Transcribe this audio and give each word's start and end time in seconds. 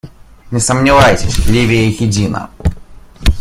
Не 0.49 0.59
сомневайтесь, 0.59 1.45
Ливия 1.45 1.87
едина. 1.91 2.49